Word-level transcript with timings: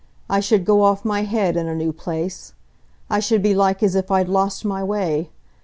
I 0.27 0.39
should 0.39 0.65
go 0.65 0.81
off 0.81 1.05
my 1.05 1.21
head 1.21 1.55
in 1.55 1.67
a 1.67 1.75
new 1.75 1.93
place. 1.93 2.53
I 3.07 3.19
should 3.19 3.43
be 3.43 3.53
like 3.53 3.83
as 3.83 3.93
if 3.93 4.09
I'd 4.09 4.29
lost 4.29 4.65
my 4.65 4.83
way. 4.83 5.29